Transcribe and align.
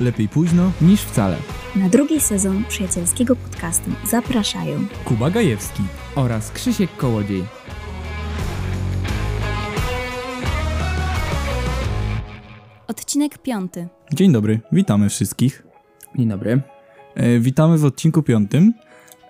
Lepiej 0.00 0.28
późno. 0.28 0.72
niż 0.80 1.00
wcale. 1.00 1.36
Na 1.76 1.88
drugi 1.88 2.20
sezon 2.20 2.64
przyjacielskiego 2.68 3.36
podcastu 3.36 3.90
zapraszają 4.06 4.86
Kuba 5.04 5.30
Gajewski. 5.30 5.82
Oraz 6.14 6.50
Krzysiek 6.50 6.96
Kołodziej. 6.96 7.44
odcinek 13.08 13.38
piąty. 13.38 13.88
Dzień 14.14 14.32
dobry, 14.32 14.60
witamy 14.72 15.08
wszystkich. 15.08 15.66
Dzień 16.16 16.28
dobry. 16.28 16.62
E, 17.14 17.38
witamy 17.38 17.78
w 17.78 17.84
odcinku 17.84 18.22
piątym. 18.22 18.74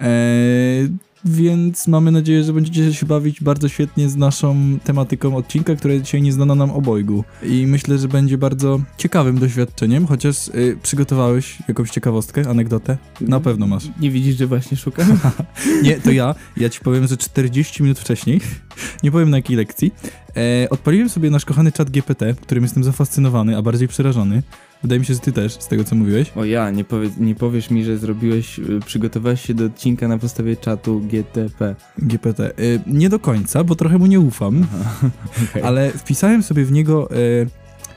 E, 0.01 1.09
więc 1.25 1.89
mamy 1.89 2.11
nadzieję, 2.11 2.45
że 2.45 2.53
będziecie 2.53 2.95
się 2.95 3.07
bawić 3.07 3.41
bardzo 3.41 3.69
świetnie 3.69 4.09
z 4.09 4.17
naszą 4.17 4.79
tematyką 4.85 5.37
odcinka, 5.37 5.75
która 5.75 5.99
dzisiaj 5.99 6.23
nie 6.23 6.33
znana 6.33 6.55
nam 6.55 6.71
obojgu. 6.71 7.25
I 7.43 7.67
myślę, 7.67 7.99
że 7.99 8.09
będzie 8.09 8.39
bardzo 8.39 8.81
ciekawym 8.99 9.39
doświadczeniem, 9.39 10.07
chociaż 10.07 10.49
y, 10.49 10.79
przygotowałeś 10.83 11.59
jakąś 11.69 11.91
ciekawostkę, 11.91 12.49
anegdotę? 12.49 12.97
Na 13.21 13.41
pewno 13.41 13.67
masz. 13.67 13.85
Nie 14.01 14.11
widzisz, 14.11 14.37
że 14.37 14.47
właśnie 14.47 14.77
szukam? 14.77 15.19
Nie, 15.83 16.01
to 16.01 16.11
ja. 16.11 16.35
Ja 16.57 16.69
ci 16.69 16.81
powiem, 16.81 17.07
że 17.07 17.17
40 17.17 17.83
minut 17.83 17.99
wcześniej, 17.99 18.41
nie 19.03 19.11
powiem 19.11 19.31
na 19.31 19.37
jakiej 19.37 19.57
lekcji, 19.57 19.93
e, 20.37 20.71
odpaliłem 20.71 21.09
sobie 21.09 21.31
nasz 21.31 21.45
kochany 21.45 21.73
czat 21.73 21.91
GPT, 21.91 22.35
którym 22.35 22.65
jestem 22.65 22.85
zafascynowany, 22.85 23.57
a 23.57 23.63
bardziej 23.63 23.89
przerażony. 23.89 24.43
Wydaje 24.83 24.99
mi 24.99 25.07
się, 25.07 25.15
że 25.15 25.21
ty 25.21 25.33
też, 25.33 25.53
z 25.53 25.69
tego 25.69 25.85
co 25.85 25.97
mówiłeś. 25.97 26.33
O 26.37 26.45
ja, 26.45 26.71
nie, 26.71 26.85
powie, 26.85 27.11
nie 27.21 27.35
powiesz 27.35 27.71
mi, 27.71 27.85
że 27.85 27.99
zrobiłeś, 27.99 28.59
y, 28.59 28.81
przygotowałeś 28.87 29.41
się 29.41 29.55
do 29.55 29.65
odcinka 29.65 30.09
na 30.09 30.19
podstawie 30.19 30.57
czatu 30.57 31.01
GTP. 31.01 31.75
GPT. 31.99 32.47
E, 32.47 32.53
nie 32.87 33.09
do 33.09 33.19
końca, 33.19 33.65
bo 33.65 33.75
trochę 33.75 33.99
mu 33.99 34.07
nie 34.07 34.21
ufam, 34.21 34.67
Okay. 35.51 35.65
ale 35.65 35.91
wpisałem 35.91 36.43
sobie 36.43 36.65
w 36.65 36.73
niego 36.73 37.11
e, 37.11 37.17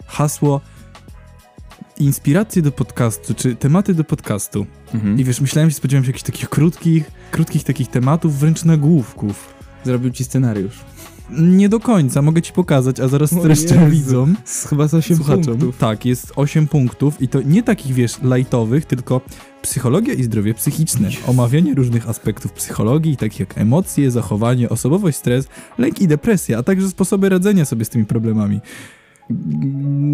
hasło 0.05 0.61
inspiracje 1.99 2.61
do 2.61 2.71
podcastu, 2.71 3.33
czy 3.33 3.55
tematy 3.55 3.93
do 3.93 4.03
podcastu. 4.03 4.65
Mhm. 4.93 5.19
I 5.19 5.23
wiesz, 5.23 5.41
myślałem, 5.41 5.69
że 5.69 5.75
spodziewałem 5.75 6.03
się 6.03 6.09
jakichś 6.09 6.23
takich 6.23 6.49
krótkich, 6.49 7.11
krótkich 7.31 7.63
takich 7.63 7.87
tematów, 7.87 8.39
wręcz 8.39 8.65
nagłówków. 8.65 9.53
Zrobił 9.85 10.11
ci 10.11 10.23
scenariusz. 10.23 10.79
Nie 11.37 11.69
do 11.69 11.79
końca, 11.79 12.21
mogę 12.21 12.41
ci 12.41 12.53
pokazać, 12.53 12.99
a 12.99 13.07
zaraz 13.07 13.31
streszczę 13.31 13.89
widzom. 13.89 14.35
Chyba 14.69 14.87
z 14.87 14.93
8 14.93 15.17
Słuchaczom. 15.17 15.43
punktów. 15.43 15.77
Tak, 15.77 16.05
jest 16.05 16.33
8 16.35 16.67
punktów 16.67 17.21
i 17.21 17.27
to 17.27 17.41
nie 17.41 17.63
takich, 17.63 17.93
wiesz, 17.93 18.17
lightowych, 18.35 18.85
tylko 18.85 19.21
psychologia 19.61 20.13
i 20.13 20.23
zdrowie 20.23 20.53
psychiczne. 20.53 21.09
Omawianie 21.27 21.73
różnych 21.73 22.09
aspektów 22.09 22.53
psychologii, 22.53 23.17
takich 23.17 23.39
jak 23.39 23.57
emocje, 23.57 24.11
zachowanie, 24.11 24.69
osobowość, 24.69 25.17
stres, 25.17 25.47
lęk 25.77 26.01
i 26.01 26.07
depresja, 26.07 26.57
a 26.57 26.63
także 26.63 26.89
sposoby 26.89 27.29
radzenia 27.29 27.65
sobie 27.65 27.85
z 27.85 27.89
tymi 27.89 28.05
problemami. 28.05 28.59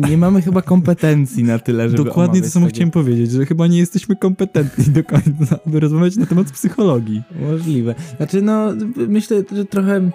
Nie 0.09 0.17
mamy 0.17 0.41
chyba 0.41 0.61
kompetencji 0.61 1.43
na 1.43 1.59
tyle, 1.59 1.89
żeby 1.89 2.03
Dokładnie 2.03 2.41
to 2.41 2.49
samo 2.49 2.65
takie- 2.65 2.75
chciałem 2.75 2.91
powiedzieć, 2.91 3.31
że 3.31 3.45
chyba 3.45 3.67
nie 3.67 3.77
jesteśmy 3.77 4.15
kompetentni 4.15 4.85
do 4.93 5.03
końca, 5.03 5.59
aby 5.67 5.79
rozmawiać 5.79 6.15
na 6.15 6.25
temat 6.25 6.51
psychologii. 6.51 7.23
Możliwe. 7.51 7.95
Znaczy, 8.17 8.41
no, 8.41 8.73
myślę, 9.07 9.43
że 9.55 9.65
trochę 9.65 10.09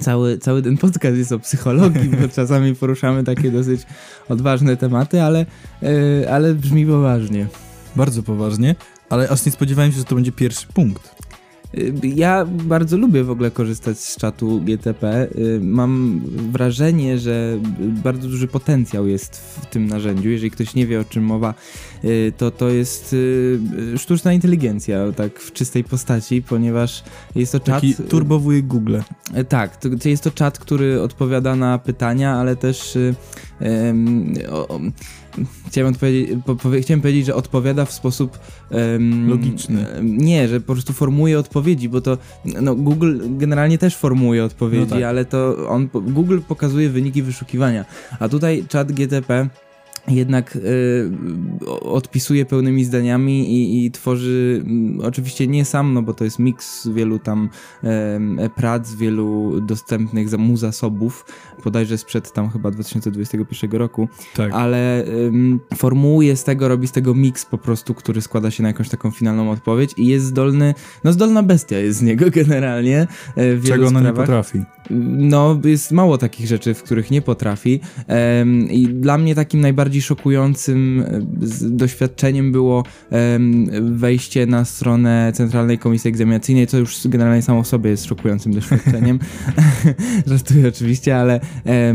cały, 0.00 0.38
cały 0.38 0.62
ten 0.62 0.76
podcast 0.76 1.16
jest 1.16 1.32
o 1.32 1.38
psychologii, 1.38 2.08
bo 2.08 2.28
czasami 2.36 2.74
poruszamy 2.74 3.24
takie 3.24 3.50
dosyć 3.50 3.80
odważne 4.28 4.76
tematy, 4.76 5.22
ale, 5.22 5.46
e, 5.82 6.32
ale 6.32 6.54
brzmi 6.54 6.86
poważnie. 6.86 7.46
Bardzo 7.96 8.22
poważnie, 8.22 8.74
ale 9.10 9.28
aż 9.28 9.46
nie 9.46 9.52
spodziewałem 9.52 9.92
się, 9.92 9.98
że 9.98 10.04
to 10.04 10.14
będzie 10.14 10.32
pierwszy 10.32 10.66
punkt. 10.74 11.29
Y, 11.78 11.92
Ja 12.14 12.44
bardzo 12.44 12.96
lubię 12.96 13.24
w 13.24 13.30
ogóle 13.30 13.50
korzystać 13.50 13.98
z 13.98 14.16
czatu 14.16 14.60
GTP. 14.60 15.28
Y, 15.38 15.60
Mam 15.62 16.22
wrażenie, 16.52 17.18
że 17.18 17.58
bardzo 18.04 18.28
duży 18.28 18.48
potencjał 18.48 19.06
jest 19.06 19.36
w 19.36 19.66
tym 19.66 19.86
narzędziu. 19.86 20.30
Jeżeli 20.30 20.50
ktoś 20.50 20.74
nie 20.74 20.86
wie 20.86 21.00
o 21.00 21.04
czym 21.04 21.24
mowa, 21.24 21.54
y, 22.04 22.32
to 22.36 22.50
to 22.50 22.68
jest 22.68 23.16
sztuczna 23.96 24.32
inteligencja, 24.32 25.12
tak 25.12 25.40
w 25.40 25.52
czystej 25.52 25.84
postaci, 25.84 26.42
ponieważ 26.42 27.04
jest 27.34 27.52
to 27.52 27.60
czat. 27.60 27.74
Taki 27.74 27.94
turbowuje 27.94 28.62
Google. 28.62 28.98
Tak, 29.48 29.76
to, 29.76 30.08
jest 30.08 30.22
to 30.22 30.30
czat, 30.30 30.58
który 30.58 31.02
odpowiada 31.02 31.56
na 31.56 31.78
pytania, 31.78 32.32
ale 32.32 32.56
też 32.56 32.98
o, 34.50 34.68
o, 34.68 34.80
chciałem, 35.66 35.94
po, 36.46 36.56
chciałem 36.80 37.00
powiedzieć, 37.00 37.26
że 37.26 37.34
odpowiada 37.34 37.84
w 37.84 37.92
sposób 37.92 38.38
em, 38.70 39.28
Logiczny. 39.30 39.86
Nie, 40.02 40.48
że 40.48 40.60
po 40.60 40.72
prostu 40.72 40.92
formuje 40.92 41.38
odpowiedzi, 41.38 41.88
bo 41.88 42.00
to 42.00 42.18
no, 42.44 42.74
Google 42.74 43.18
generalnie 43.28 43.78
też 43.78 43.96
formuje 43.96 44.44
odpowiedzi, 44.44 44.90
No 44.90 44.96
tak. 44.96 45.04
ale 45.04 45.24
to 45.24 45.68
on 45.68 45.88
Google 45.92 46.38
pokazuje 46.48 46.90
wyniki 46.90 47.22
wyszukiwania, 47.22 47.84
a 48.20 48.28
tutaj 48.28 48.64
czat 48.68 48.92
GTP 48.92 49.48
jednak 50.10 50.56
y, 50.56 50.60
odpisuje 51.80 52.44
pełnymi 52.46 52.84
zdaniami 52.84 53.54
i, 53.54 53.86
i 53.86 53.90
tworzy 53.90 54.62
mm, 54.66 55.00
oczywiście 55.00 55.46
nie 55.46 55.64
sam, 55.64 55.94
no 55.94 56.02
bo 56.02 56.14
to 56.14 56.24
jest 56.24 56.38
miks 56.38 56.88
wielu 56.88 57.18
tam 57.18 57.48
em, 57.82 58.40
prac, 58.56 58.94
wielu 58.94 59.60
dostępnych 59.60 60.28
za 60.28 60.38
mu 60.38 60.56
zasobów, 60.56 61.24
bodajże 61.64 61.98
sprzed 61.98 62.32
tam 62.32 62.50
chyba 62.50 62.70
2021 62.70 63.70
roku, 63.72 64.08
Tak. 64.34 64.52
ale 64.52 65.04
ym, 65.06 65.60
formułuje 65.76 66.36
z 66.36 66.44
tego, 66.44 66.68
robi 66.68 66.88
z 66.88 66.92
tego 66.92 67.14
miks 67.14 67.46
po 67.46 67.58
prostu, 67.58 67.94
który 67.94 68.20
składa 68.20 68.50
się 68.50 68.62
na 68.62 68.68
jakąś 68.68 68.88
taką 68.88 69.10
finalną 69.10 69.50
odpowiedź 69.50 69.90
i 69.96 70.06
jest 70.06 70.26
zdolny, 70.26 70.74
no 71.04 71.12
zdolna 71.12 71.42
bestia 71.42 71.78
jest 71.78 71.98
z 71.98 72.02
niego 72.02 72.26
generalnie 72.40 73.06
e, 73.36 73.56
w 73.56 73.64
Czego 73.66 73.86
ona 73.86 74.00
nie 74.00 74.12
potrafi. 74.12 74.62
No, 74.90 75.60
jest 75.64 75.92
mało 75.92 76.18
takich 76.18 76.46
rzeczy, 76.46 76.74
w 76.74 76.82
których 76.82 77.10
nie 77.10 77.22
potrafi. 77.22 77.80
I 78.70 78.88
dla 78.88 79.18
mnie 79.18 79.34
takim 79.34 79.60
najbardziej 79.60 79.99
szokującym 80.02 81.04
e, 81.06 81.20
doświadczeniem 81.60 82.52
było 82.52 82.84
wejście 83.80 84.46
na 84.46 84.64
stronę 84.64 85.32
Centralnej 85.34 85.78
Komisji 85.78 86.08
Egzaminacyjnej, 86.08 86.66
co 86.66 86.78
już 86.78 87.08
generalnie 87.08 87.42
samo 87.42 87.62
w 87.62 87.66
sobie 87.66 87.90
jest 87.90 88.04
szokującym 88.04 88.52
doświadczeniem. 88.52 89.18
Żartuję 90.26 90.68
oczywiście, 90.68 91.16
ale 91.16 91.34
e, 91.34 91.94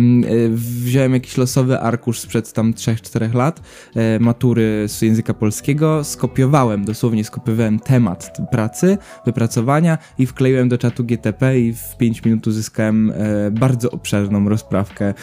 wziąłem 0.54 1.14
jakiś 1.14 1.38
losowy 1.38 1.80
arkusz 1.80 2.20
sprzed 2.20 2.54
tam 2.54 2.74
3-4 2.74 3.34
lat, 3.34 3.62
e, 3.96 4.20
matury 4.20 4.86
z 4.88 5.02
języka 5.02 5.34
polskiego, 5.34 6.04
skopiowałem, 6.04 6.86
dosłownie 6.86 7.24
skopiowałem 7.24 7.80
temat 7.80 8.38
pracy, 8.52 8.98
wypracowania 9.26 9.98
i 10.18 10.26
wkleiłem 10.26 10.70
do 10.70 10.78
czatu 10.78 11.04
GTP 11.04 11.60
i 11.60 11.74
w 11.74 11.98
5 11.98 12.26
minut 12.26 12.48
uzyskałem 12.48 13.14
bardzo 13.52 13.92
obszerną 13.92 14.50
rozprawkę, 14.50 15.14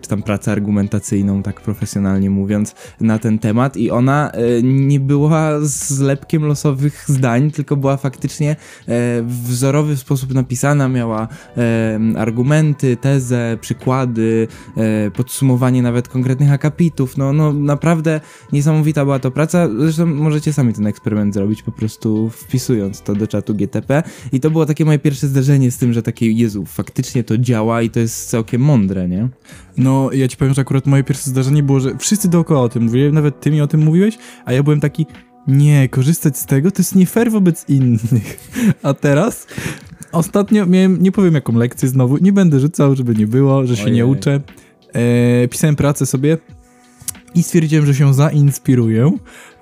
czy 0.00 0.08
tam 0.08 0.22
pracę 0.22 0.52
argumentacyjną, 0.52 1.42
tak 1.42 1.60
mówiąc, 2.18 2.74
na 3.00 3.18
ten 3.18 3.38
temat 3.38 3.76
i 3.76 3.90
ona 3.90 4.30
e, 4.30 4.62
nie 4.62 5.00
była 5.00 5.60
zlepkiem 5.60 6.44
losowych 6.44 7.04
zdań, 7.08 7.50
tylko 7.50 7.76
była 7.76 7.96
faktycznie 7.96 8.50
e, 8.50 8.56
w 9.22 9.42
wzorowy 9.42 9.96
sposób 9.96 10.34
napisana, 10.34 10.88
miała 10.88 11.28
e, 11.56 11.98
argumenty, 12.16 12.96
tezę, 12.96 13.58
przykłady, 13.60 14.48
podsumowanie 15.14 15.82
nawet 15.82 16.08
konkretnych 16.08 16.52
akapitów, 16.52 17.16
no, 17.16 17.32
no 17.32 17.52
naprawdę 17.52 18.20
niesamowita 18.52 19.04
była 19.04 19.18
to 19.18 19.30
praca, 19.30 19.68
zresztą 19.78 20.06
możecie 20.06 20.52
sami 20.52 20.74
ten 20.74 20.86
eksperyment 20.86 21.34
zrobić, 21.34 21.62
po 21.62 21.72
prostu 21.72 22.30
wpisując 22.30 23.02
to 23.02 23.14
do 23.14 23.26
czatu 23.26 23.54
GTP 23.54 24.02
i 24.32 24.40
to 24.40 24.50
było 24.50 24.66
takie 24.66 24.84
moje 24.84 24.98
pierwsze 24.98 25.26
zdarzenie 25.26 25.70
z 25.70 25.78
tym, 25.78 25.92
że 25.92 26.02
takie, 26.02 26.30
Jezu, 26.32 26.66
faktycznie 26.66 27.24
to 27.24 27.38
działa 27.38 27.82
i 27.82 27.90
to 27.90 28.00
jest 28.00 28.30
całkiem 28.30 28.62
mądre, 28.62 29.08
nie? 29.08 29.28
No, 29.76 30.10
ja 30.12 30.28
ci 30.28 30.36
powiem, 30.36 30.54
że 30.54 30.60
akurat 30.60 30.86
moje 30.86 31.04
pierwsze 31.04 31.30
zdarzenie 31.30 31.62
było, 31.62 31.80
że 31.80 31.94
wszyscy 32.00 32.28
dookoła 32.28 32.60
o 32.60 32.68
tym 32.68 32.82
mówili, 32.82 33.12
nawet 33.12 33.40
ty 33.40 33.50
mi 33.50 33.60
o 33.60 33.66
tym 33.66 33.80
mówiłeś, 33.80 34.18
a 34.44 34.52
ja 34.52 34.62
byłem 34.62 34.80
taki, 34.80 35.06
nie, 35.46 35.88
korzystać 35.88 36.38
z 36.38 36.46
tego 36.46 36.70
to 36.70 36.80
jest 36.80 36.94
nie 36.94 37.06
fair 37.06 37.30
wobec 37.30 37.68
innych. 37.68 38.50
A 38.82 38.94
teraz 38.94 39.46
ostatnio 40.12 40.66
miałem, 40.66 41.02
nie 41.02 41.12
powiem 41.12 41.34
jaką 41.34 41.56
lekcję 41.56 41.88
znowu, 41.88 42.16
nie 42.20 42.32
będę 42.32 42.60
rzucał, 42.60 42.96
żeby 42.96 43.14
nie 43.14 43.26
było, 43.26 43.66
że 43.66 43.76
się 43.76 43.82
Ojej. 43.82 43.94
nie 43.94 44.06
uczę. 44.06 44.40
E, 44.92 45.48
pisałem 45.48 45.76
pracę 45.76 46.06
sobie 46.06 46.38
i 47.34 47.42
stwierdziłem, 47.42 47.86
że 47.86 47.94
się 47.94 48.14
zainspiruję, 48.14 49.12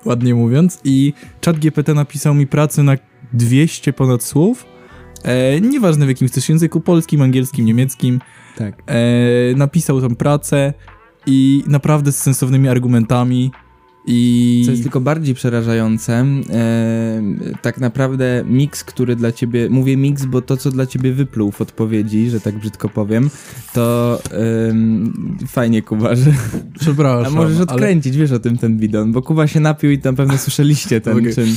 ładnie 0.05 0.35
mówiąc, 0.35 0.79
i 0.83 1.13
czat 1.41 1.59
GPT 1.59 1.93
napisał 1.93 2.33
mi 2.33 2.47
pracę 2.47 2.83
na 2.83 2.95
200 3.33 3.93
ponad 3.93 4.23
słów. 4.23 4.65
E, 5.23 5.61
nieważne 5.61 6.05
w 6.05 6.09
jakim 6.09 6.27
chcesz 6.27 6.49
języku, 6.49 6.81
polskim, 6.81 7.21
angielskim, 7.21 7.65
niemieckim. 7.65 8.19
Tak. 8.57 8.83
E, 8.87 8.95
napisał 9.55 10.01
tam 10.01 10.15
pracę 10.15 10.73
i 11.25 11.63
naprawdę 11.67 12.11
z 12.11 12.17
sensownymi 12.17 12.67
argumentami 12.67 13.51
i... 14.05 14.61
Co 14.65 14.71
jest 14.71 14.83
tylko 14.83 15.01
bardziej 15.01 15.35
przerażające, 15.35 16.13
e, 16.13 17.21
tak 17.61 17.77
naprawdę 17.77 18.43
miks, 18.45 18.83
który 18.83 19.15
dla 19.15 19.31
ciebie, 19.31 19.69
mówię 19.69 19.97
miks, 19.97 20.25
bo 20.25 20.41
to, 20.41 20.57
co 20.57 20.71
dla 20.71 20.85
ciebie 20.85 21.13
wypluł 21.13 21.51
w 21.51 21.61
odpowiedzi, 21.61 22.29
że 22.29 22.39
tak 22.41 22.59
brzydko 22.59 22.89
powiem, 22.89 23.29
to 23.73 24.19
em, 24.69 25.37
fajnie, 25.47 25.81
Kuba, 25.81 26.15
że 26.15 26.31
a 26.31 26.79
Przepraszam, 26.79 27.33
możesz 27.33 27.57
ale, 27.57 27.63
odkręcić, 27.63 28.17
wiesz 28.17 28.31
o 28.31 28.39
tym 28.39 28.57
ten 28.57 28.77
bidon, 28.77 29.11
bo 29.11 29.21
Kuba 29.21 29.47
się 29.47 29.59
napił 29.59 29.91
i 29.91 29.99
na 30.03 30.13
pewno 30.13 30.37
słyszeliście 30.37 31.01
ten 31.01 31.17
Okej. 31.17 31.35
czyn. 31.35 31.55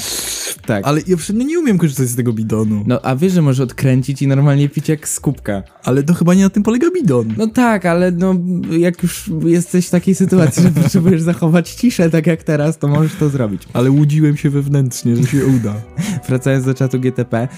Tak. 0.67 0.87
ale 0.87 1.00
ja 1.06 1.17
przecież 1.17 1.47
nie 1.47 1.59
umiem 1.59 1.79
korzystać 1.79 2.09
z 2.09 2.17
tego 2.17 2.32
bidonu. 2.32 2.85
No, 2.87 3.00
a 3.03 3.17
wiesz, 3.17 3.32
że 3.32 3.43
możesz 3.43 3.61
odkręcić 3.61 4.23
i 4.23 4.26
normalnie 4.26 4.69
pić 4.69 4.88
jak 4.88 5.09
z 5.09 5.20
kubka. 5.20 5.62
Ale 5.85 6.03
to 6.03 6.14
chyba 6.14 6.35
nie 6.35 6.43
na 6.43 6.50
tym 6.50 6.62
polega 6.62 6.91
bidon. 6.91 7.35
No 7.37 7.47
tak, 7.47 7.87
ale 7.87 8.11
no, 8.11 8.35
jak 8.70 9.03
już 9.03 9.31
jesteś 9.44 9.87
w 9.87 9.91
takiej 9.91 10.14
sytuacji, 10.14 10.62
że 10.62 10.70
potrzebujesz 10.82 11.23
zachować 11.23 11.70
ciszę, 11.70 12.11
tak 12.11 12.26
jak 12.26 12.43
teraz, 12.43 12.79
to 12.79 12.88
możesz 12.88 13.14
to 13.14 13.29
zrobić. 13.29 13.62
Ale 13.73 13.91
łudziłem 13.91 14.37
się 14.37 14.50
wewnętrznie, 14.50 15.17
że 15.17 15.23
się 15.23 15.47
uda. 15.47 15.75
Wracając 16.29 16.65
do 16.65 16.75
czatu 16.75 17.00
GTP, 17.00 17.49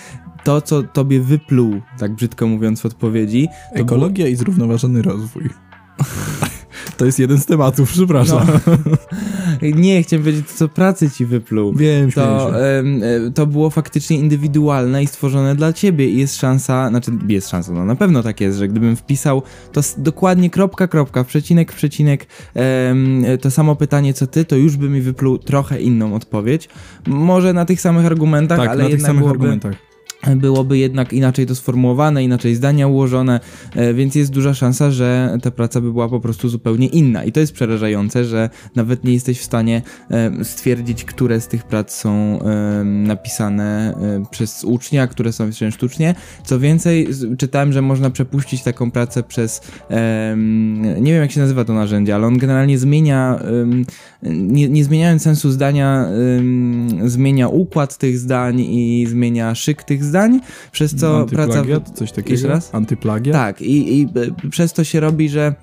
to, 0.45 0.61
co 0.61 0.83
tobie 0.83 1.21
wypluł, 1.21 1.81
tak 1.99 2.15
brzydko 2.15 2.47
mówiąc 2.47 2.81
w 2.81 2.87
odpowiedzi, 2.87 3.49
Ekologia 3.73 4.29
i 4.29 4.37
zrównoważony 4.37 5.03
rozwój. 5.03 5.51
To 6.97 7.05
jest 7.05 7.19
jeden 7.19 7.39
z 7.39 7.47
tematów, 7.47 7.93
przepraszam. 7.93 8.47
było... 8.47 8.97
Nie, 9.63 10.03
chciałem 10.03 10.23
powiedzieć, 10.23 10.47
to 10.47 10.55
co 10.55 10.69
pracy 10.69 11.11
ci 11.11 11.27
wypluł. 11.27 11.75
Wiem, 11.75 12.13
To, 12.13 12.63
e, 12.67 12.83
to 13.35 13.47
było 13.47 13.71
faktycznie 13.71 14.19
indywidualne 14.19 15.03
i 15.03 15.07
stworzone 15.07 15.57
dla 15.57 15.73
ciebie 15.73 16.09
i 16.09 16.19
jest 16.19 16.37
szansa, 16.37 16.89
znaczy 16.89 17.11
jest 17.29 17.49
szansa, 17.49 17.73
no 17.73 17.85
na 17.85 17.97
pewno 17.97 18.23
tak 18.23 18.41
jest, 18.41 18.59
że 18.59 18.69
gdybym 18.69 18.97
wpisał 18.97 19.43
to 19.73 19.81
dokładnie 19.99 20.51
kropka, 20.51 20.89
kropka, 20.89 21.25
przecinek, 21.25 21.73
przecinek, 21.73 22.27
em, 22.55 23.25
to 23.41 23.51
samo 23.51 23.77
pytanie 23.77 24.15
co 24.15 24.27
ty, 24.27 24.45
to 24.45 24.57
już 24.57 24.77
by 24.77 24.89
mi 24.89 25.01
wypluł 25.01 25.39
trochę 25.39 25.81
inną 25.81 26.15
odpowiedź. 26.15 26.69
Może 27.07 27.53
na 27.53 27.65
tych 27.65 27.81
samych 27.81 28.07
argumentach, 28.07 28.59
tak, 28.59 28.69
ale 28.69 28.85
na 28.85 28.91
tych 28.91 29.03
samych 29.03 29.19
byłoby, 29.19 29.39
argumentach. 29.39 29.94
Byłoby 30.37 30.79
jednak 30.79 31.13
inaczej 31.13 31.47
to 31.47 31.55
sformułowane, 31.55 32.25
inaczej 32.25 32.55
zdania 32.55 32.87
ułożone, 32.87 33.41
e, 33.75 33.95
więc 33.95 34.15
jest 34.15 34.33
duża 34.33 34.55
szansa, 34.55 34.91
że 34.91 35.39
ta 35.43 35.51
praca 35.51 35.81
by 35.81 35.93
była 35.93 36.09
po 36.09 36.21
prostu 36.21 36.49
zupełnie 36.49 36.87
inna. 36.87 37.25
I 37.25 37.33
to 37.33 37.41
jest 37.41 37.53
przerażające, 37.53 38.25
że 38.25 38.51
nawet 38.75 39.05
nie 39.05 39.13
jesteś 39.13 39.41
w 39.41 39.45
stanie 39.45 39.83
e, 40.11 40.45
stwierdzić, 40.45 41.05
które 41.05 41.41
z 41.41 41.49
tych 41.49 41.65
prac 41.65 41.95
są 41.95 42.39
napisane 42.85 43.95
e, 43.95 44.25
przez 44.31 44.65
ucznia, 44.65 45.07
które 45.07 45.33
są 45.33 45.49
pisane 45.49 45.73
sztucznie. 45.73 46.15
Co 46.45 46.61
więcej, 46.61 47.09
czytałem, 47.39 47.73
że 47.73 47.83
można 47.83 48.11
przepuścić 48.11 48.63
taką 48.63 48.91
pracę 48.91 49.23
przez, 49.23 49.61
nie 51.01 51.13
wiem 51.13 51.23
jak 51.23 51.33
się 51.33 51.41
nazywa 51.41 51.65
to 51.65 51.75
narzędzie, 51.75 52.15
ale 52.15 52.27
on 52.27 52.39
generalnie 52.39 52.79
zmienia, 52.79 53.39
nie, 54.23 54.69
nie 54.69 54.85
zmieniając 54.85 55.23
sensu 55.23 55.51
zdania, 55.51 56.07
zmienia 57.05 57.49
układ 57.49 57.99
tych 57.99 58.19
zdań 58.19 58.61
i 58.61 59.07
zmienia 59.09 59.55
szyk 59.55 59.83
tych 59.83 60.05
zdań, 60.05 60.14
przez 60.73 60.97
co 60.97 61.27
praca... 61.27 61.43
Antyplagiat, 61.53 61.91
coś 61.91 62.13
takiego? 62.13 62.31
Jeszcze 62.31 62.49
raz? 62.49 62.75
Antyplagiat? 62.75 63.35
Tak, 63.35 63.63
i, 63.63 64.01
i 64.01 64.09
e, 64.45 64.51
przez 64.51 64.73
to 64.73 64.85
się 64.85 65.01
robi, 65.01 65.29
że 65.29 65.55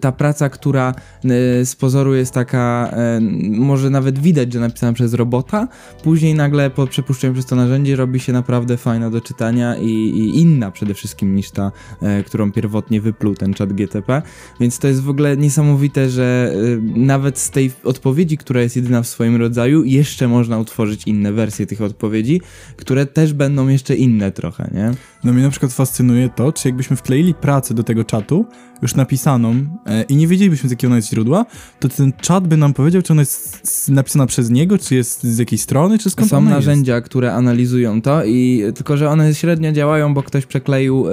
ta 0.00 0.12
praca, 0.12 0.48
która 0.48 0.94
e, 1.24 1.64
z 1.64 1.76
pozoru 1.76 2.14
jest 2.14 2.34
taka, 2.34 2.90
e, 2.92 3.20
może 3.50 3.90
nawet 3.90 4.18
widać, 4.18 4.52
że 4.52 4.60
napisana 4.60 4.92
przez 4.92 5.14
robota, 5.14 5.68
później 6.02 6.34
nagle 6.34 6.70
po 6.70 6.86
przepuszczeniu 6.86 7.32
przez 7.32 7.46
to 7.46 7.56
narzędzie 7.56 7.96
robi 7.96 8.20
się 8.20 8.32
naprawdę 8.32 8.76
fajna 8.76 9.10
do 9.10 9.20
czytania 9.20 9.76
i, 9.76 9.88
i 9.88 10.40
inna 10.40 10.70
przede 10.70 10.94
wszystkim 10.94 11.36
niż 11.36 11.50
ta, 11.50 11.72
e, 12.02 12.24
którą 12.24 12.52
pierwotnie 12.52 13.00
wypluł 13.00 13.34
ten 13.34 13.54
czat 13.54 13.72
GTP, 13.72 14.22
więc 14.60 14.78
to 14.78 14.88
jest 14.88 15.02
w 15.02 15.08
ogóle 15.08 15.36
niesamowite, 15.36 16.08
że 16.10 16.52
e, 16.54 16.98
nawet 16.98 17.38
z 17.38 17.50
tej 17.50 17.70
odpowiedzi, 17.84 18.38
która 18.38 18.62
jest 18.62 18.76
jedyna 18.76 19.02
w 19.02 19.06
swoim 19.06 19.36
rodzaju, 19.36 19.84
jeszcze 19.84 20.28
można 20.28 20.58
utworzyć 20.58 21.06
inne 21.06 21.32
wersje 21.32 21.66
tych 21.66 21.82
odpowiedzi, 21.82 22.40
które 22.76 23.06
też 23.06 23.32
będą 23.32 23.68
jeszcze 23.68 23.96
inne 23.96 24.32
trochę, 24.32 24.70
nie? 24.74 24.92
No 25.24 25.32
mnie 25.32 25.42
na 25.42 25.50
przykład 25.50 25.72
fascynuje 25.72 26.28
to, 26.28 26.52
czy 26.52 26.68
jakbyśmy 26.68 26.96
wkleili 26.96 27.34
pracę 27.34 27.74
do 27.74 27.82
tego 27.82 28.04
czatu, 28.04 28.46
już 28.82 28.94
napisaną 28.94 29.54
e, 29.86 30.02
i 30.02 30.16
nie 30.16 30.26
wiedzielibyśmy 30.26 30.68
z 30.68 30.72
jakiego 30.72 30.88
ona 30.88 30.96
jest 30.96 31.08
źródła, 31.08 31.46
to 31.80 31.88
ten 31.88 32.12
czat 32.20 32.48
by 32.48 32.56
nam 32.56 32.74
powiedział, 32.74 33.02
czy 33.02 33.12
ona 33.12 33.22
jest 33.22 33.88
napisana 33.88 34.26
przez 34.26 34.50
niego, 34.50 34.78
czy 34.78 34.94
jest 34.94 35.22
z 35.22 35.38
jakiej 35.38 35.58
strony, 35.58 35.98
czy 35.98 36.10
skąd 36.10 36.30
Są 36.30 36.38
ona 36.38 36.50
narzędzia, 36.50 37.00
które 37.00 37.34
analizują 37.34 38.02
to 38.02 38.24
i 38.24 38.62
tylko, 38.74 38.96
że 38.96 39.10
one 39.10 39.34
średnio 39.34 39.72
działają, 39.72 40.14
bo 40.14 40.22
ktoś 40.22 40.46
przekleił 40.46 41.06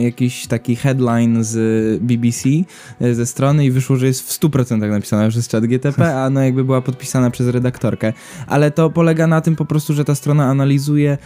jakiś 0.00 0.46
taki 0.46 0.76
headline 0.76 1.44
z 1.44 2.02
BBC 2.02 2.48
e, 3.00 3.14
ze 3.14 3.26
strony 3.26 3.64
i 3.64 3.70
wyszło, 3.70 3.96
że 3.96 4.06
jest 4.06 4.32
w 4.32 4.40
100% 4.40 4.90
napisana 4.90 5.28
przez 5.28 5.48
czat 5.48 5.66
GTP, 5.66 6.14
a 6.24 6.30
no 6.30 6.42
jakby 6.42 6.64
była 6.64 6.80
podpisana 6.80 7.30
przez 7.30 7.48
redaktorkę. 7.48 8.12
Ale 8.46 8.70
to 8.70 8.90
polega 8.90 9.26
na 9.26 9.40
tym 9.40 9.56
po 9.56 9.64
prostu, 9.64 9.94
że 9.94 10.04
ta 10.04 10.14
strona 10.14 10.46
analizuje 10.46 11.18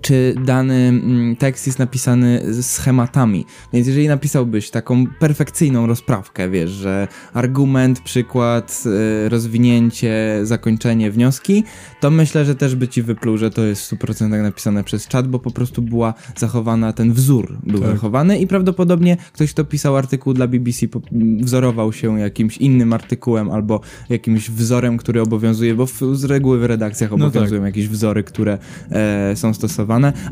czy 0.00 0.34
dany 0.44 0.74
mm, 0.74 1.36
tekst 1.36 1.66
jest 1.66 1.78
napisany 1.78 2.42
schematami. 2.62 3.44
Więc 3.72 3.86
jeżeli 3.86 4.08
napisałbyś 4.08 4.70
taką 4.70 5.06
perfekcyjną 5.06 5.86
rozprawkę, 5.86 6.50
wiesz, 6.50 6.70
że 6.70 7.08
argument, 7.32 8.00
przykład, 8.00 8.82
y, 9.26 9.28
rozwinięcie, 9.28 10.40
zakończenie, 10.42 11.10
wnioski, 11.10 11.64
to 12.00 12.10
myślę, 12.10 12.44
że 12.44 12.54
też 12.54 12.74
by 12.74 12.88
ci 12.88 13.02
wypluł, 13.02 13.36
że 13.36 13.50
to 13.50 13.64
jest 13.64 13.82
w 13.82 13.96
100% 13.96 14.42
napisane 14.42 14.84
przez 14.84 15.08
czat, 15.08 15.28
bo 15.28 15.38
po 15.38 15.50
prostu 15.50 15.82
była 15.82 16.14
zachowana, 16.36 16.92
ten 16.92 17.12
wzór 17.12 17.58
był 17.62 17.80
Tak. 17.80 17.90
zachowany 17.90 18.38
i 18.38 18.46
prawdopodobnie 18.46 19.16
ktoś, 19.32 19.52
kto 19.52 19.64
pisał 19.64 19.96
artykuł 19.96 20.34
dla 20.34 20.46
BBC, 20.46 20.88
po- 20.88 21.00
m, 21.12 21.38
wzorował 21.44 21.92
się 21.92 22.20
jakimś 22.20 22.56
innym 22.58 22.92
artykułem 22.92 23.50
albo 23.50 23.80
jakimś 24.08 24.50
wzorem, 24.50 24.96
który 24.96 25.20
obowiązuje, 25.22 25.74
bo 25.74 25.86
w, 25.86 26.00
z 26.12 26.24
reguły 26.24 26.58
w 26.58 26.64
redakcjach 26.64 27.10
No 27.10 27.16
tak. 27.18 27.26
obowiązują 27.26 27.64
jakieś 27.64 27.88
wzory, 27.88 28.22
które 28.24 28.58
e, 28.90 29.36
są 29.36 29.54
stosowane. 29.54 29.67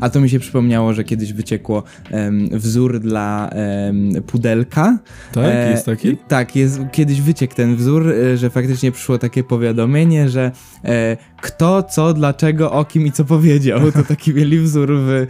A 0.01 0.09
to 0.09 0.19
mi 0.19 0.29
się 0.29 0.39
przypomniało, 0.39 0.93
że 0.93 1.03
kiedyś 1.03 1.33
wyciekło 1.33 1.83
em, 2.11 2.49
wzór 2.51 2.99
dla 2.99 3.49
em, 3.49 4.23
pudelka. 4.27 4.97
Tak? 5.31 5.45
E, 5.45 5.71
jest 5.71 5.85
taki? 5.85 6.17
Tak, 6.17 6.55
jest, 6.55 6.79
kiedyś 6.91 7.21
wyciekł 7.21 7.55
ten 7.55 7.75
wzór, 7.75 8.09
e, 8.11 8.37
że 8.37 8.49
faktycznie 8.49 8.91
przyszło 8.91 9.17
takie 9.17 9.43
powiadomienie, 9.43 10.29
że 10.29 10.51
e, 10.85 11.17
kto, 11.41 11.83
co, 11.83 12.13
dlaczego, 12.13 12.71
o 12.71 12.85
kim 12.85 13.05
i 13.07 13.11
co 13.11 13.25
powiedział. 13.25 13.91
To 13.91 14.03
taki 14.03 14.33
mieli 14.33 14.59
wzór 14.59 14.89
w, 14.93 15.09
e, 15.09 15.27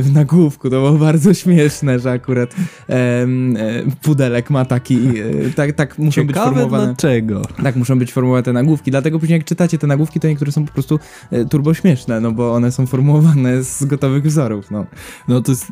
w 0.00 0.12
nagłówku. 0.14 0.70
To 0.70 0.76
było 0.76 0.92
bardzo 0.92 1.34
śmieszne, 1.34 1.98
że 1.98 2.10
akurat 2.10 2.54
em, 2.88 3.56
e, 3.56 3.60
pudelek 4.02 4.50
ma 4.50 4.64
taki, 4.64 4.96
e, 4.96 5.50
tak, 5.56 5.72
tak 5.72 5.98
muszą 5.98 6.26
być 6.26 6.36
Ciekawe 6.36 6.50
formułowane. 6.50 6.86
dlaczego. 6.86 7.42
Tak, 7.62 7.76
muszą 7.76 7.98
być 7.98 8.12
formułowane 8.12 8.42
te 8.42 8.52
nagłówki, 8.52 8.90
dlatego 8.90 9.18
później 9.18 9.38
jak 9.38 9.46
czytacie 9.46 9.78
te 9.78 9.86
nagłówki, 9.86 10.20
to 10.20 10.28
niektóre 10.28 10.52
są 10.52 10.66
po 10.66 10.72
prostu 10.72 10.98
e, 11.30 11.44
turbo 11.44 11.74
śmieszne, 11.74 12.20
no 12.20 12.32
bo 12.32 12.54
one 12.54 12.72
są 12.72 12.86
formułowane 12.86 13.62
z 13.64 13.84
gotowych 13.84 14.24
wzorów, 14.24 14.70
no. 14.70 14.86
No 15.28 15.40
to 15.40 15.52
jest... 15.52 15.66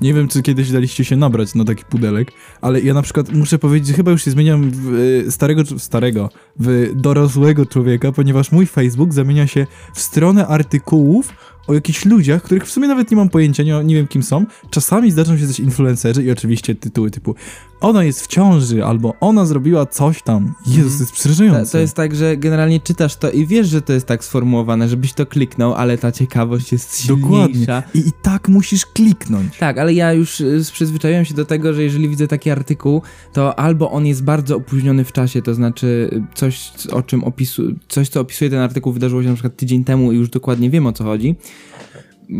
Nie 0.00 0.14
wiem, 0.14 0.28
czy 0.28 0.42
kiedyś 0.42 0.70
daliście 0.70 1.04
się 1.04 1.16
nabrać 1.16 1.54
na 1.54 1.64
taki 1.64 1.84
pudelek, 1.84 2.32
ale 2.60 2.80
ja 2.80 2.94
na 2.94 3.02
przykład 3.02 3.32
muszę 3.32 3.58
powiedzieć, 3.58 3.88
że 3.88 3.94
chyba 3.94 4.10
już 4.10 4.24
się 4.24 4.30
zmieniam 4.30 4.70
w 4.70 4.94
e, 5.26 5.30
starego, 5.30 5.62
starego, 5.78 6.30
w 6.58 6.90
dorosłego 6.94 7.66
człowieka, 7.66 8.12
ponieważ 8.12 8.52
mój 8.52 8.66
Facebook 8.66 9.12
zamienia 9.12 9.46
się 9.46 9.66
w 9.94 10.00
stronę 10.00 10.46
artykułów 10.46 11.32
o 11.68 11.74
jakichś 11.74 12.04
ludziach, 12.04 12.42
których 12.42 12.66
w 12.66 12.70
sumie 12.70 12.88
nawet 12.88 13.10
nie 13.10 13.16
mam 13.16 13.28
pojęcia, 13.28 13.62
nie, 13.62 13.84
nie 13.84 13.94
wiem 13.94 14.06
kim 14.06 14.22
są. 14.22 14.46
Czasami 14.70 15.10
zdarzą 15.10 15.38
się 15.38 15.46
też 15.46 15.60
influencerzy 15.60 16.22
i 16.22 16.30
oczywiście 16.30 16.74
tytuły 16.74 17.10
typu 17.10 17.34
ona 17.80 18.04
jest 18.04 18.22
w 18.22 18.26
ciąży, 18.26 18.84
albo 18.84 19.14
ona 19.20 19.46
zrobiła 19.46 19.86
coś 19.86 20.22
tam. 20.22 20.54
Jezus, 20.66 20.96
to 20.96 21.02
jest 21.02 21.12
To, 21.12 21.18
przerażające. 21.18 21.72
to 21.72 21.78
jest 21.78 21.94
tak, 21.94 22.14
że 22.14 22.36
generalnie 22.36 22.80
czytasz 22.80 23.16
to 23.16 23.30
i 23.30 23.46
wiesz, 23.46 23.68
że 23.68 23.82
to 23.82 23.92
jest 23.92 24.06
tak 24.06 24.24
sformułowane, 24.24 24.88
żebyś 24.88 25.12
to 25.12 25.26
kliknął, 25.26 25.74
ale 25.74 25.98
ta 25.98 26.12
ciekawość 26.12 26.72
jest 26.72 27.00
silniejsza. 27.00 27.26
Dokładnie. 27.26 27.82
I, 27.94 27.98
I 27.98 28.12
tak 28.22 28.48
musisz 28.48 28.86
kliknąć. 28.86 29.58
Tak, 29.58 29.78
ale 29.78 29.94
ja 29.94 30.12
już 30.12 30.40
y, 30.40 30.62
przyzwyczaiłem 30.72 31.24
się 31.24 31.34
do 31.34 31.44
tego, 31.44 31.74
że 31.74 31.82
jeżeli 31.82 32.08
widzę 32.08 32.28
taki 32.28 32.50
artykuł, 32.50 33.02
to 33.32 33.58
albo 33.58 33.90
on 33.90 34.06
jest 34.06 34.24
bardzo 34.24 34.56
opóźniony 34.56 35.04
w 35.04 35.12
czasie, 35.12 35.42
to 35.42 35.54
znaczy 35.54 36.10
y, 36.12 36.22
coś, 36.34 36.70
o 36.92 37.02
czym 37.02 37.24
opisu, 37.24 37.62
coś, 37.88 38.08
co 38.08 38.20
opisuje 38.20 38.50
ten 38.50 38.58
artykuł, 38.60 38.92
wydarzyło 38.92 39.22
się 39.22 39.28
na 39.28 39.34
przykład 39.34 39.56
tydzień 39.56 39.84
temu 39.84 40.12
i 40.12 40.16
już 40.16 40.28
dokładnie 40.30 40.70
wiem 40.70 40.86
o 40.86 40.92
co 40.92 41.04
chodzi. 41.04 41.36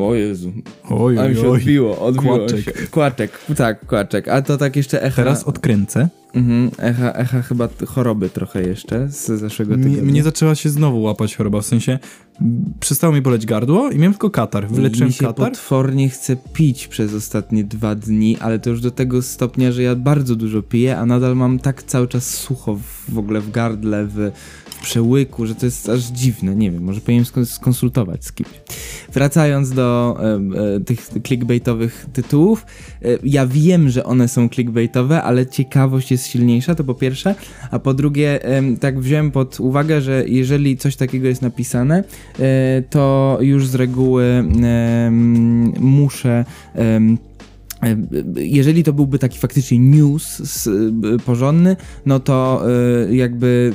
O 0.00 0.14
Jezu, 0.14 0.52
Oj, 0.90 1.18
a 1.18 1.28
mi 1.28 1.34
się 1.36 1.40
oj. 1.50 1.58
odbiło, 1.60 1.98
odbiło 1.98 2.38
Kłaczek. 2.38 2.64
się. 2.64 2.72
Kłaczek, 2.90 3.40
tak, 3.56 3.86
kłaczek. 3.86 4.28
A 4.28 4.42
to 4.42 4.56
tak 4.56 4.76
jeszcze 4.76 5.02
echa. 5.02 5.16
Teraz 5.16 5.44
odkręcę. 5.44 6.08
Mhm, 6.34 6.70
echa, 6.78 7.12
echa 7.12 7.42
chyba 7.42 7.68
choroby 7.86 8.30
trochę 8.30 8.62
jeszcze 8.62 9.08
z 9.08 9.26
zeszłego 9.26 9.74
tygodnia. 9.74 10.02
mnie 10.02 10.22
zaczęła 10.22 10.54
się 10.54 10.68
znowu 10.70 11.02
łapać 11.02 11.36
choroba, 11.36 11.60
w 11.60 11.66
sensie 11.66 11.98
przestało 12.80 13.12
mi 13.14 13.20
boleć 13.22 13.46
gardło 13.46 13.90
i 13.90 13.96
miałem 13.98 14.12
tylko 14.12 14.30
katar. 14.30 14.68
Wyleczyłem 14.68 15.08
Mi 15.08 15.12
się 15.14 15.24
katar. 15.26 15.50
potwornie 15.50 16.08
chce 16.08 16.36
pić 16.52 16.88
przez 16.88 17.14
ostatnie 17.14 17.64
dwa 17.64 17.94
dni, 17.94 18.36
ale 18.40 18.58
to 18.58 18.70
już 18.70 18.80
do 18.80 18.90
tego 18.90 19.22
stopnia, 19.22 19.72
że 19.72 19.82
ja 19.82 19.94
bardzo 19.96 20.36
dużo 20.36 20.62
piję, 20.62 20.98
a 20.98 21.06
nadal 21.06 21.36
mam 21.36 21.58
tak 21.58 21.82
cały 21.82 22.08
czas 22.08 22.30
sucho 22.34 22.74
w, 22.74 23.14
w 23.14 23.18
ogóle 23.18 23.40
w 23.40 23.50
gardle, 23.50 24.06
w, 24.06 24.30
przełyku, 24.82 25.46
że 25.46 25.54
to 25.54 25.66
jest 25.66 25.88
aż 25.88 26.02
dziwne. 26.02 26.56
Nie 26.56 26.70
wiem, 26.70 26.82
może 26.82 27.00
powinienem 27.00 27.24
skon- 27.26 27.46
skonsultować 27.46 28.24
z 28.24 28.32
kimś. 28.32 28.48
Wracając 29.12 29.70
do 29.70 30.18
em, 30.20 30.54
e, 30.76 30.80
tych 30.80 31.08
clickbaitowych 31.26 32.06
tytułów, 32.12 32.66
e, 33.02 33.06
ja 33.24 33.46
wiem, 33.46 33.88
że 33.88 34.04
one 34.04 34.28
są 34.28 34.48
clickbaitowe, 34.48 35.22
ale 35.22 35.46
ciekawość 35.46 36.10
jest 36.10 36.26
silniejsza, 36.26 36.74
to 36.74 36.84
po 36.84 36.94
pierwsze, 36.94 37.34
a 37.70 37.78
po 37.78 37.94
drugie, 37.94 38.44
em, 38.44 38.76
tak 38.76 39.00
wziąłem 39.00 39.30
pod 39.30 39.60
uwagę, 39.60 40.00
że 40.00 40.24
jeżeli 40.26 40.76
coś 40.76 40.96
takiego 40.96 41.28
jest 41.28 41.42
napisane, 41.42 42.04
e, 42.38 42.82
to 42.90 43.38
już 43.40 43.66
z 43.66 43.74
reguły 43.74 44.44
muszę 45.80 46.44
E, 46.74 47.00
jeżeli 48.36 48.84
to 48.84 48.92
byłby 48.92 49.18
taki 49.18 49.38
faktycznie 49.38 49.78
news 49.78 50.66
e, 50.66 51.18
porządny, 51.18 51.76
no 52.06 52.20
to 52.20 52.64
e, 53.08 53.14
jakby 53.14 53.72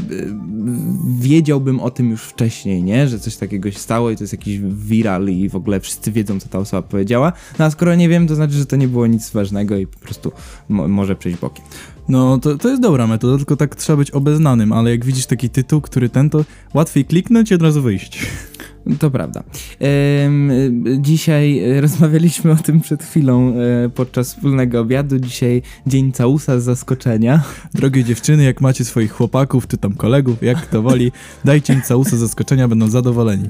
wiedziałbym 1.20 1.80
o 1.80 1.92
tym 1.92 2.10
już 2.10 2.22
wcześniej, 2.22 2.84
nie? 2.84 3.08
Że 3.08 3.20
coś 3.20 3.36
takiego 3.36 3.72
się 3.72 3.80
stało 3.80 4.12
i 4.12 4.16
to 4.16 4.24
jest 4.24 4.34
jakiś 4.34 4.60
viral 4.60 5.30
i 5.30 5.50
w 5.50 5.56
ogóle 5.56 5.80
wszyscy 5.80 6.12
wiedzą, 6.12 6.40
co 6.40 6.50
ta 6.50 6.60
osoba 6.60 6.82
powiedziała. 6.82 7.34
No 7.60 7.66
a 7.66 7.70
skoro 7.70 7.96
nie 7.96 8.10
wiem, 8.10 8.28
to 8.28 8.36
znaczy, 8.36 8.54
że 8.54 8.66
to 8.66 8.76
nie 8.76 8.88
było 8.88 9.08
nic 9.08 9.30
ważnego 9.30 9.78
i 9.78 9.88
po 9.88 10.00
prostu 10.00 10.32
mo 10.70 10.88
może 10.88 11.16
przejść 11.16 11.40
bokiem. 11.40 11.66
No, 12.10 12.38
to, 12.38 12.58
to 12.58 12.70
jest 12.70 12.82
dobra 12.82 13.08
metoda, 13.08 13.38
tylko 13.38 13.56
tak 13.56 13.76
trzeba 13.76 13.98
być 13.98 14.12
obeznanym, 14.12 14.74
ale 14.74 14.92
jak 14.92 15.06
widzisz 15.06 15.26
taki 15.26 15.50
tytuł, 15.50 15.82
który 15.82 16.10
ten, 16.10 16.30
to 16.30 16.46
łatwiej 16.74 17.06
kliknąć 17.06 17.52
i 17.52 17.56
od 17.56 17.62
razu 17.62 17.82
wyjść. 17.82 18.26
To 19.00 19.12
prawda. 19.12 19.44
dzisiaj 20.98 21.62
rozmawialiśmy 21.82 22.52
o 22.52 22.56
tym 22.56 22.82
przed 22.82 23.04
chwilą 23.04 23.54
e, 23.56 23.90
podczas 23.90 24.34
wspólnego 24.34 24.80
obiadu. 24.80 25.20
Dzisiaj 25.20 25.62
dzień 25.88 26.12
całusa 26.12 26.60
z 26.60 26.64
zaskoczenia. 26.64 27.44
Drogie 27.74 28.04
dziewczyny, 28.04 28.44
jak 28.44 28.62
macie 28.62 28.86
swoich 28.86 29.12
chłopaków 29.12 29.68
czy 29.68 29.78
tam 29.78 29.94
kolegów, 29.94 30.44
jak 30.44 30.66
to 30.66 30.82
woli, 30.82 31.12
dajcie 31.46 31.74
im 31.74 31.82
całusa 31.82 32.18
z 32.18 32.20
zaskoczenia, 32.20 32.68
będą 32.68 32.88
zadowoleni. 32.88 33.50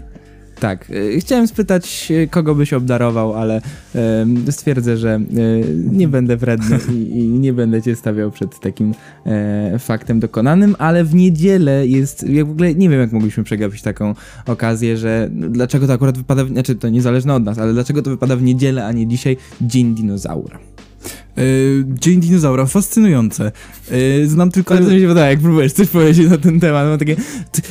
Tak, 0.63 0.91
e, 0.91 1.19
chciałem 1.19 1.47
spytać, 1.47 2.11
e, 2.11 2.27
kogo 2.27 2.55
byś 2.55 2.73
obdarował, 2.73 3.33
ale 3.33 3.61
stwierdzę, 4.51 4.97
że 4.97 5.09
e, 5.09 5.21
nie 5.91 6.07
będę 6.07 6.37
wredny 6.37 6.79
i, 6.93 7.27
nie 7.27 7.53
będę 7.53 7.81
cię 7.81 7.95
stawiał 7.95 8.31
przed 8.31 8.59
takim 8.59 8.93
faktem 9.79 10.19
dokonanym, 10.19 10.75
ale 10.79 11.03
w 11.03 11.15
niedzielę 11.15 11.87
jest, 11.87 12.29
ja 12.29 12.45
w 12.45 12.51
ogóle 12.51 12.75
nie 12.75 12.89
wiem, 12.89 12.99
jak 12.99 13.11
mogliśmy 13.11 13.43
przegapić 13.43 13.81
taką 13.81 14.15
okazję, 14.45 14.97
że 14.97 15.29
dlaczego 15.31 15.87
to 15.87 15.93
akurat 15.93 16.17
wypada, 16.17 16.45
znaczy 16.45 16.75
to 16.75 16.89
niezależne 16.89 17.33
od 17.33 17.43
nas, 17.43 17.59
ale 17.59 17.73
dlaczego 17.73 18.01
to 18.01 18.09
wypada 18.09 18.35
w 18.35 18.43
niedzielę, 18.43 18.85
a 18.85 18.91
nie 18.91 19.07
dzisiaj, 19.07 19.37
Dzień 19.61 19.95
Dinozaura. 19.95 20.72
Yy, 21.37 21.85
Dzień 21.99 22.19
dinozaura, 22.19 22.65
fascynujące. 22.65 23.51
Yy, 23.91 24.27
znam 24.27 24.51
tylko... 24.51 24.75
Ale 24.75 24.85
to 24.85 24.91
mi 24.91 24.99
się 24.99 25.07
wydaje, 25.07 25.29
jak 25.29 25.39
próbujesz 25.39 25.73
coś 25.73 25.87
powiedzieć 25.87 26.29
na 26.29 26.37
ten 26.37 26.59
temat, 26.59 26.87
mam 26.87 26.97
takie, 26.97 27.15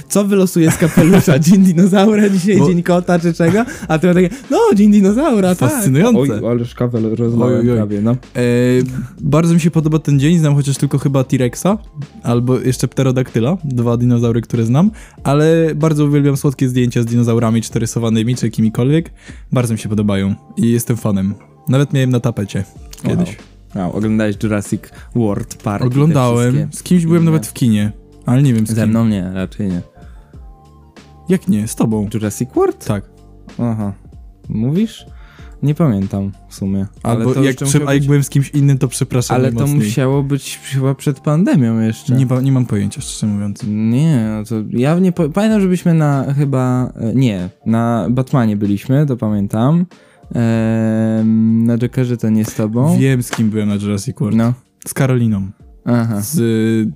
co 0.09 0.25
wylosuje 0.25 0.71
z 0.71 0.76
kapelusza? 0.76 1.38
Dzień 1.49 1.62
dinozaura, 1.62 2.28
dzisiaj 2.28 2.59
Bo... 2.59 2.69
dzień 2.69 2.83
kota 2.83 3.19
czy 3.19 3.35
czego? 3.35 3.64
A 3.88 3.99
ty 3.99 4.07
ma 4.07 4.14
takie, 4.14 4.28
no, 4.50 4.59
dzień 4.75 4.92
dinozaura, 4.92 5.54
tak. 5.54 5.71
Fascynujące. 5.71 6.35
Tak. 6.35 6.42
Oj, 6.45 6.50
ale 6.50 6.64
szkawel 6.64 7.14
rozlałem 7.16 7.66
prawie, 7.66 8.00
no. 8.02 8.16
Yy, 8.35 8.85
bardzo 9.21 9.54
mi 9.54 9.61
się 9.61 9.71
podoba 9.71 9.99
ten 9.99 10.21
dzień, 10.21 10.38
znam 10.38 10.54
chociaż 10.54 10.76
tylko 10.76 10.99
chyba 10.99 11.25
T-Rexa, 11.25 11.78
albo 12.23 12.59
jeszcze 12.59 12.88
Pterodaktyla, 12.88 13.57
dwa 13.64 13.97
dinozaury, 13.97 14.40
które 14.40 14.64
znam, 14.64 14.90
ale 15.25 15.75
bardzo 15.75 16.04
uwielbiam 16.04 16.37
słodkie 16.37 16.69
zdjęcia 16.69 17.02
z 17.02 17.07
dinozaurami, 17.07 17.62
czy 17.62 17.78
rysowanymi, 17.78 18.37
czy 18.37 18.47
jakimikolwiek. 18.47 19.11
Bardzo 19.52 19.75
mi 19.75 19.78
się 19.78 19.88
podobają 19.88 20.35
i 20.57 20.73
jestem 20.73 20.97
fanem. 20.97 21.35
Nawet 21.69 21.92
miałem 21.92 22.11
na 22.11 22.21
tapecie 22.21 22.64
kiedyś. 23.02 23.28
Wow. 23.28 23.51
Wow, 23.75 23.93
oglądałeś 23.93 24.37
Jurassic 24.43 24.83
World 25.14 25.55
Park? 25.55 25.85
Oglądałem. 25.85 26.69
Z 26.73 26.83
kimś 26.83 27.07
byłem 27.07 27.25
nawet 27.25 27.47
w 27.47 27.52
kinie, 27.52 27.93
ale 28.26 28.43
nie 28.43 28.55
wiem 28.55 28.67
z 28.67 28.69
kim. 28.69 28.76
Ze 28.76 28.87
mną 28.87 29.07
nie, 29.07 29.31
raczej 29.35 29.69
nie. 29.69 29.83
Jak 31.29 31.49
nie? 31.49 31.69
Z 31.69 31.76
tobą. 31.76 32.09
Jurassic 32.14 32.50
World? 32.55 32.85
Tak. 32.85 33.05
Aha. 33.59 33.93
Mówisz? 34.49 35.07
Nie 35.62 35.75
pamiętam 35.75 36.33
w 36.49 36.55
sumie. 36.55 36.87
Albo 37.02 37.43
jak, 37.43 37.57
być... 37.57 37.76
a 37.87 37.95
jak 37.95 38.05
byłem 38.05 38.23
z 38.23 38.29
kimś 38.29 38.50
innym, 38.50 38.79
to 38.79 38.88
przepraszam 38.88 39.37
Ale 39.37 39.52
to 39.52 39.67
musiało 39.67 40.23
być 40.23 40.61
chyba 40.62 40.95
przed 40.95 41.21
pandemią 41.21 41.81
jeszcze. 41.81 42.14
Nie, 42.14 42.26
nie 42.43 42.52
mam 42.52 42.67
pojęcia, 42.67 43.00
szczerze 43.00 43.33
mówiąc. 43.33 43.62
Nie, 43.69 44.31
no 44.38 44.45
to 44.45 44.55
ja 44.71 44.99
nie 44.99 45.12
po... 45.12 45.29
pamiętam, 45.29 45.61
żebyśmy 45.61 45.95
na 45.95 46.35
chyba, 46.35 46.93
nie, 47.14 47.49
na 47.67 48.07
Batmanie 48.11 48.57
byliśmy, 48.57 49.07
to 49.07 49.17
pamiętam. 49.17 49.87
Na 51.65 51.79
Jokerze 51.79 52.17
to 52.17 52.29
nie 52.31 52.45
z 52.45 52.55
tobą. 52.55 52.99
Wiem, 52.99 53.23
z 53.23 53.31
kim 53.31 53.51
byłem 53.51 53.69
na 53.69 53.75
Jurassic 53.75 54.19
World. 54.19 54.37
No. 54.37 54.55
Z 54.87 54.95
Karoliną. 54.95 55.51
Aha. 55.85 56.21
Z 56.21 56.39
y, 56.39 56.91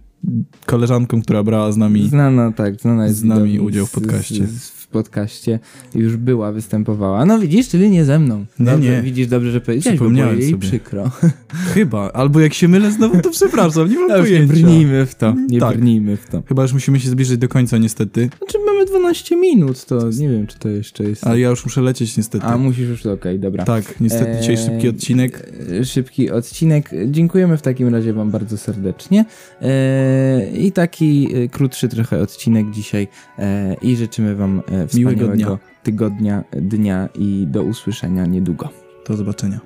koleżanką, 0.67 1.23
która 1.23 1.43
brała 1.43 1.73
z 1.73 1.77
nami. 1.77 2.09
Znana, 2.09 2.53
tak, 2.53 2.81
znana 2.81 3.07
jest 3.07 3.19
z 3.19 3.25
nami 3.25 3.61
udział 3.61 3.87
w 3.87 3.93
podcaście. 3.93 4.47
Z, 4.47 4.63
z, 4.63 4.76
w 4.87 4.89
podcaście 4.89 5.59
już 5.95 6.17
była, 6.17 6.53
występowała. 6.53 7.25
No 7.25 7.39
widzisz, 7.39 7.69
czyli 7.69 7.91
nie 7.91 8.05
ze 8.05 8.19
mną. 8.19 8.45
Dobrze, 8.59 8.91
nie. 8.91 9.03
Widzisz 9.03 9.27
dobrze, 9.27 9.53
że 9.53 9.61
powiedziałeś, 9.61 9.99
bo 9.99 10.11
było 10.11 10.33
jej 10.33 10.51
sobie. 10.51 10.59
przykro. 10.59 11.11
Chyba, 11.75 12.13
albo 12.13 12.41
jak 12.41 12.55
się 12.55 12.69
mylę 12.69 12.91
znowu, 12.91 13.21
to 13.21 13.31
przepraszam, 13.31 13.91
nie 13.91 13.99
mam 13.99 14.09
no, 14.11 14.19
pojęcia. 14.19 14.55
Nie 14.55 14.63
brnijmy 14.63 15.07
w 15.07 15.15
to, 15.15 15.35
nie 15.49 15.61
tak. 15.61 15.77
brnijmy 15.77 16.17
w 16.17 16.29
to. 16.29 16.43
Chyba 16.49 16.63
już 16.63 16.73
musimy 16.73 17.01
się 17.01 17.09
zbliżyć 17.09 17.39
do 17.39 17.49
końca 17.49 17.79
niestety. 17.79 18.29
Znaczy 18.39 18.59
mamy 18.67 18.87
12 18.87 19.37
minut, 19.37 19.85
to 19.85 20.11
nie 20.11 20.29
wiem, 20.29 20.47
czy 20.47 20.59
to 20.59 20.69
jeszcze 20.69 21.05
jest... 21.05 21.27
Ale 21.27 21.41
ja 21.41 21.51
już 21.51 21.65
muszę 21.65 21.81
lecieć 21.81 22.17
niestety. 22.17 22.45
A, 22.47 22.57
musisz 22.57 22.89
już, 22.89 23.01
okej, 23.01 23.15
okay, 23.15 23.39
dobra. 23.39 23.65
Tak, 23.65 24.01
niestety 24.01 24.41
dzisiaj 24.41 24.57
szybki 24.57 24.89
odcinek. 24.89 25.53
E, 25.81 25.85
szybki 25.85 26.31
odcinek. 26.31 26.91
Dziękujemy 27.07 27.57
w 27.57 27.63
takim 27.63 27.89
razie 27.89 28.13
wam 28.13 28.31
bardzo 28.31 28.59
serdecznie. 28.59 29.25
E, 29.63 30.51
I 30.51 30.73
taki 30.73 31.29
e, 31.35 31.49
krótszy 31.49 31.89
trochę 31.89 32.21
odcinek 32.21 32.71
dzisiaj 32.71 33.09
i 33.83 33.97
życzymy 33.97 34.35
wam 34.35 34.63
wspaniałego 34.87 35.29
dnia. 35.29 35.59
tygodnia, 35.83 36.45
dnia 36.53 37.09
i 37.15 37.47
do 37.49 37.63
usłyszenia 37.63 38.27
niedługo. 38.27 38.69
Do 39.09 39.17
zobaczenia. 39.17 39.61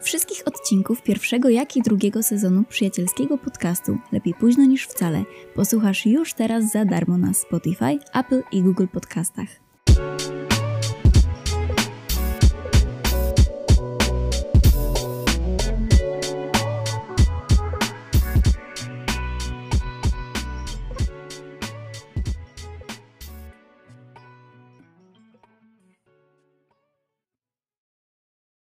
Wszystkich 0.00 0.42
odcinków 0.44 1.02
pierwszego, 1.02 1.48
jak 1.48 1.76
i 1.76 1.82
drugiego 1.82 2.22
sezonu 2.22 2.64
przyjacielskiego 2.68 3.38
podcastu 3.38 3.98
Lepiej 4.12 4.34
późno 4.34 4.64
niż 4.64 4.86
wcale 4.86 5.24
posłuchasz 5.54 6.06
już 6.06 6.34
teraz 6.34 6.72
za 6.72 6.84
darmo 6.84 7.18
na 7.18 7.34
Spotify, 7.34 7.98
Apple 8.14 8.42
i 8.52 8.62
Google 8.62 8.86
Podcastach. 8.92 9.67